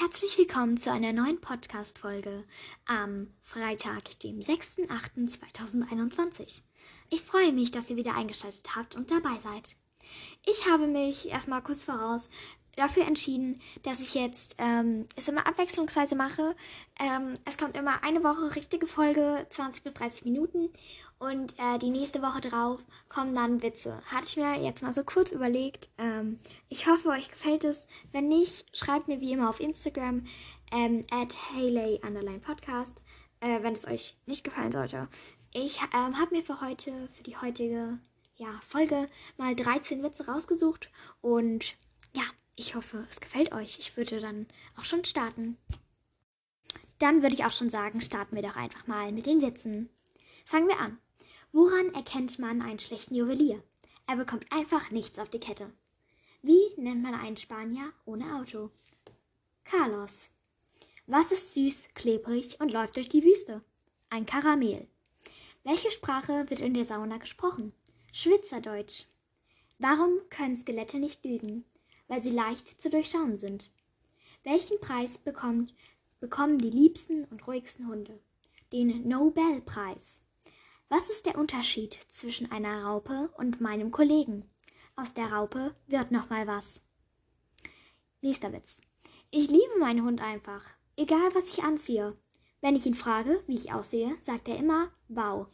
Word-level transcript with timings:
Herzlich 0.00 0.38
willkommen 0.38 0.76
zu 0.76 0.92
einer 0.92 1.12
neuen 1.12 1.40
Podcast-Folge 1.40 2.44
am 2.86 3.26
Freitag, 3.42 4.20
dem 4.20 4.38
6.8.2021. 4.38 6.62
Ich 7.10 7.22
freue 7.22 7.52
mich, 7.52 7.72
dass 7.72 7.90
ihr 7.90 7.96
wieder 7.96 8.14
eingeschaltet 8.14 8.76
habt 8.76 8.94
und 8.94 9.10
dabei 9.10 9.36
seid. 9.42 9.74
Ich 10.46 10.68
habe 10.68 10.86
mich 10.86 11.30
erstmal 11.30 11.64
kurz 11.64 11.82
voraus 11.82 12.28
dafür 12.78 13.06
entschieden, 13.06 13.60
dass 13.82 14.00
ich 14.00 14.14
jetzt 14.14 14.56
ähm, 14.58 15.04
es 15.16 15.28
immer 15.28 15.46
abwechslungsweise 15.46 16.16
mache. 16.16 16.54
Ähm, 17.00 17.34
es 17.44 17.58
kommt 17.58 17.76
immer 17.76 18.02
eine 18.02 18.22
Woche 18.22 18.54
richtige 18.54 18.86
Folge, 18.86 19.46
20 19.50 19.82
bis 19.82 19.94
30 19.94 20.24
Minuten. 20.24 20.70
Und 21.18 21.58
äh, 21.58 21.78
die 21.78 21.90
nächste 21.90 22.22
Woche 22.22 22.40
drauf 22.40 22.80
kommen 23.08 23.34
dann 23.34 23.62
Witze. 23.62 24.00
Hatte 24.06 24.26
ich 24.26 24.36
mir 24.36 24.62
jetzt 24.62 24.82
mal 24.82 24.92
so 24.92 25.02
kurz 25.02 25.32
überlegt. 25.32 25.90
Ähm, 25.98 26.38
ich 26.68 26.86
hoffe, 26.86 27.08
euch 27.08 27.30
gefällt 27.30 27.64
es. 27.64 27.86
Wenn 28.12 28.28
nicht, 28.28 28.64
schreibt 28.76 29.08
mir 29.08 29.20
wie 29.20 29.32
immer 29.32 29.50
auf 29.50 29.58
Instagram 29.58 30.24
ähm, 30.72 31.04
at 31.10 31.34
Hayley 31.52 32.00
Podcast, 32.40 32.94
äh, 33.40 33.62
wenn 33.62 33.74
es 33.74 33.86
euch 33.86 34.16
nicht 34.26 34.44
gefallen 34.44 34.70
sollte. 34.70 35.08
Ich 35.52 35.80
ähm, 35.94 36.20
habe 36.20 36.36
mir 36.36 36.44
für 36.44 36.60
heute, 36.60 36.92
für 37.12 37.22
die 37.24 37.36
heutige 37.36 37.98
ja, 38.36 38.48
Folge 38.66 39.08
mal 39.36 39.56
13 39.56 40.04
Witze 40.04 40.26
rausgesucht. 40.26 40.88
Und 41.20 41.76
ich 42.58 42.74
hoffe, 42.74 43.04
es 43.10 43.20
gefällt 43.20 43.52
euch. 43.52 43.78
Ich 43.78 43.96
würde 43.96 44.20
dann 44.20 44.46
auch 44.76 44.84
schon 44.84 45.04
starten. 45.04 45.56
Dann 46.98 47.22
würde 47.22 47.34
ich 47.34 47.44
auch 47.44 47.52
schon 47.52 47.70
sagen, 47.70 48.00
starten 48.00 48.34
wir 48.34 48.42
doch 48.42 48.56
einfach 48.56 48.86
mal 48.86 49.12
mit 49.12 49.26
den 49.26 49.40
Witzen. 49.40 49.88
Fangen 50.44 50.68
wir 50.68 50.80
an. 50.80 50.98
Woran 51.52 51.94
erkennt 51.94 52.38
man 52.38 52.62
einen 52.62 52.78
schlechten 52.78 53.14
Juwelier? 53.14 53.62
Er 54.06 54.16
bekommt 54.16 54.50
einfach 54.50 54.90
nichts 54.90 55.18
auf 55.18 55.30
die 55.30 55.40
Kette. 55.40 55.72
Wie 56.42 56.60
nennt 56.76 57.02
man 57.02 57.14
einen 57.14 57.36
Spanier 57.36 57.92
ohne 58.04 58.36
Auto? 58.36 58.70
Carlos. 59.64 60.30
Was 61.06 61.32
ist 61.32 61.54
süß, 61.54 61.88
klebrig 61.94 62.60
und 62.60 62.72
läuft 62.72 62.96
durch 62.96 63.08
die 63.08 63.24
Wüste? 63.24 63.62
Ein 64.10 64.26
Karamell. 64.26 64.88
Welche 65.64 65.90
Sprache 65.90 66.48
wird 66.48 66.60
in 66.60 66.74
der 66.74 66.84
Sauna 66.84 67.18
gesprochen? 67.18 67.72
Schwitzerdeutsch. 68.12 69.04
Warum 69.78 70.10
können 70.30 70.56
Skelette 70.56 70.98
nicht 70.98 71.24
lügen? 71.24 71.64
Weil 72.08 72.22
sie 72.22 72.30
leicht 72.30 72.80
zu 72.80 72.90
durchschauen 72.90 73.36
sind. 73.36 73.70
Welchen 74.42 74.80
Preis 74.80 75.18
bekommt, 75.18 75.74
bekommen 76.20 76.58
die 76.58 76.70
liebsten 76.70 77.24
und 77.26 77.46
ruhigsten 77.46 77.86
Hunde? 77.86 78.18
Den 78.72 79.06
Nobelpreis. 79.06 80.22
Was 80.88 81.10
ist 81.10 81.26
der 81.26 81.38
Unterschied 81.38 81.98
zwischen 82.08 82.50
einer 82.50 82.84
Raupe 82.84 83.30
und 83.36 83.60
meinem 83.60 83.90
Kollegen? 83.90 84.48
Aus 84.96 85.14
der 85.14 85.32
Raupe 85.32 85.74
wird 85.86 86.10
noch 86.10 86.30
mal 86.30 86.46
was. 86.46 86.80
Nächster 88.20 88.52
Witz. 88.52 88.80
Ich 89.30 89.48
liebe 89.48 89.78
meinen 89.78 90.04
Hund 90.04 90.20
einfach, 90.20 90.62
egal 90.96 91.34
was 91.34 91.50
ich 91.50 91.62
anziehe. 91.62 92.16
Wenn 92.60 92.74
ich 92.74 92.86
ihn 92.86 92.94
frage, 92.94 93.42
wie 93.46 93.54
ich 93.54 93.72
aussehe, 93.72 94.16
sagt 94.20 94.48
er 94.48 94.56
immer 94.56 94.90
Wow. 95.08 95.46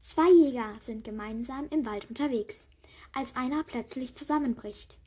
Zwei 0.00 0.30
Jäger 0.30 0.76
sind 0.80 1.04
gemeinsam 1.04 1.66
im 1.70 1.86
Wald 1.86 2.10
unterwegs 2.10 2.68
als 3.14 3.36
einer 3.36 3.62
plötzlich 3.64 4.14
zusammenbricht. 4.14 4.98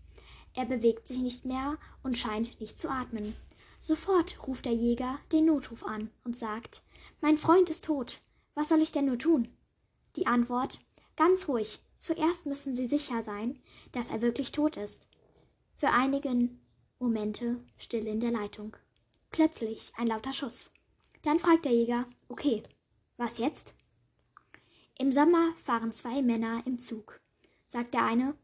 Er 0.53 0.66
bewegt 0.66 1.08
sich 1.08 1.19
nicht 1.19 1.45
mehr 1.45 1.77
und 2.03 2.17
scheint 2.17 2.59
nicht 2.59 2.80
zu 2.80 2.89
atmen. 2.89 3.36
Sofort 3.80 4.47
ruft 4.47 4.66
der 4.66 4.73
Jäger 4.73 5.19
den 5.31 5.45
Notruf 5.45 5.83
an 5.83 6.09
und 6.23 6.38
sagt 6.38 6.81
Mein 7.22 7.38
Freund 7.38 7.69
ist 7.69 7.86
tot. 7.86 8.22
Was 8.55 8.69
soll 8.69 8.81
ich 8.81 8.91
denn 8.91 9.05
nur 9.05 9.19
tun? 9.19 9.49
Die 10.16 10.25
Antwort 10.25 10.80
Ganz 11.16 11.47
ruhig. 11.47 11.80
Zuerst 11.97 12.45
müssen 12.45 12.75
Sie 12.75 12.86
sicher 12.86 13.23
sein, 13.23 13.59
dass 13.91 14.09
er 14.09 14.21
wirklich 14.21 14.52
tot 14.52 14.77
ist. 14.77 15.08
Für 15.75 15.89
einige 15.89 16.49
Momente 16.99 17.59
Stille 17.77 18.09
in 18.09 18.19
der 18.19 18.31
Leitung. 18.31 18.77
Plötzlich 19.31 19.92
ein 19.98 20.08
lauter 20.08 20.33
Schuss. 20.33 20.71
Dann 21.23 21.39
fragt 21.39 21.65
der 21.65 21.73
Jäger 21.73 22.08
Okay, 22.30 22.64
was 23.17 23.39
jetzt? 23.39 23.73
Im 24.99 25.11
Sommer 25.11 25.54
fahren 25.64 25.92
zwei 25.92 26.21
Männer 26.21 26.61
im 26.65 26.77
Zug 26.77 27.20
sagt 27.67 27.94
der 27.94 28.04
eine. 28.04 28.36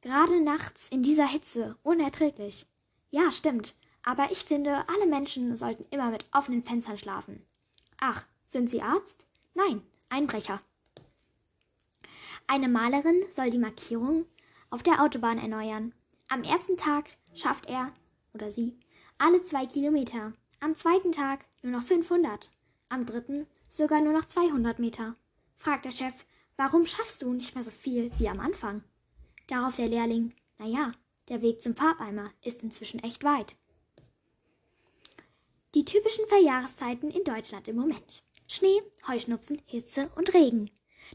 Gerade 0.00 0.40
nachts 0.42 0.88
in 0.88 1.02
dieser 1.02 1.26
Hitze 1.26 1.76
unerträglich. 1.82 2.66
Ja, 3.10 3.32
stimmt. 3.32 3.74
Aber 4.04 4.30
ich 4.30 4.44
finde, 4.44 4.84
alle 4.88 5.06
Menschen 5.06 5.56
sollten 5.56 5.84
immer 5.90 6.10
mit 6.10 6.26
offenen 6.32 6.62
Fenstern 6.62 6.98
schlafen. 6.98 7.44
Ach, 7.98 8.24
sind 8.44 8.70
Sie 8.70 8.80
Arzt? 8.80 9.26
Nein, 9.54 9.82
Einbrecher. 10.08 10.60
Eine 12.46 12.68
Malerin 12.68 13.24
soll 13.30 13.50
die 13.50 13.58
Markierung 13.58 14.24
auf 14.70 14.82
der 14.82 15.02
Autobahn 15.02 15.38
erneuern. 15.38 15.92
Am 16.28 16.44
ersten 16.44 16.76
Tag 16.76 17.10
schafft 17.34 17.66
er 17.66 17.92
oder 18.34 18.50
sie 18.50 18.78
alle 19.18 19.42
zwei 19.42 19.66
Kilometer. 19.66 20.32
Am 20.60 20.76
zweiten 20.76 21.12
Tag 21.12 21.44
nur 21.62 21.72
noch 21.72 21.82
500. 21.82 22.50
Am 22.88 23.04
dritten 23.04 23.46
sogar 23.68 24.00
nur 24.00 24.12
noch 24.12 24.24
200 24.24 24.78
Meter. 24.78 25.16
Fragt 25.56 25.84
der 25.84 25.90
Chef, 25.90 26.14
Warum 26.58 26.86
schaffst 26.86 27.22
du 27.22 27.32
nicht 27.32 27.54
mehr 27.54 27.62
so 27.62 27.70
viel 27.70 28.10
wie 28.18 28.28
am 28.28 28.40
Anfang? 28.40 28.82
Darauf 29.46 29.76
der 29.76 29.86
Lehrling, 29.86 30.34
na 30.58 30.66
ja, 30.66 30.92
der 31.28 31.40
Weg 31.40 31.62
zum 31.62 31.76
Farbeimer 31.76 32.32
ist 32.44 32.64
inzwischen 32.64 32.98
echt 32.98 33.22
weit. 33.22 33.56
Die 35.76 35.84
typischen 35.84 36.26
Verjahreszeiten 36.26 37.12
in 37.12 37.22
Deutschland 37.22 37.68
im 37.68 37.76
Moment. 37.76 38.24
Schnee, 38.48 38.82
Heuschnupfen, 39.06 39.62
Hitze 39.66 40.10
und 40.16 40.34
Regen. 40.34 40.68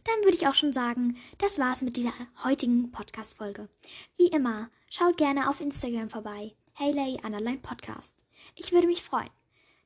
Dann 0.06 0.24
würde 0.24 0.38
ich 0.38 0.48
auch 0.48 0.56
schon 0.56 0.72
sagen, 0.72 1.18
das 1.40 1.60
war's 1.60 1.82
mit 1.82 1.98
dieser 1.98 2.14
heutigen 2.46 2.92
Podcast-Folge. 2.92 3.68
Wie 4.16 4.28
immer, 4.28 4.70
schaut 4.90 5.18
gerne 5.18 5.50
auf 5.50 5.60
Instagram 5.60 6.10
vorbei. 6.10 6.56
Hayley 6.76 7.20
Underline 7.22 7.60
Podcast. 7.60 8.16
Ich 8.56 8.72
würde 8.72 8.88
mich 8.88 9.04
freuen. 9.04 9.30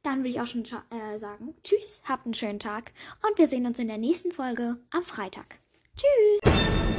Dann 0.07 0.19
würde 0.19 0.29
ich 0.29 0.39
auch 0.39 0.47
schon 0.47 0.63
äh, 0.63 1.19
sagen, 1.19 1.53
tschüss, 1.65 2.01
habt 2.07 2.23
einen 2.23 2.33
schönen 2.33 2.59
Tag 2.59 2.93
und 3.27 3.37
wir 3.37 3.45
sehen 3.45 3.65
uns 3.65 3.77
in 3.77 3.89
der 3.89 3.97
nächsten 3.97 4.31
Folge 4.31 4.77
am 4.89 5.03
Freitag. 5.03 5.59
Tschüss! 5.97 6.96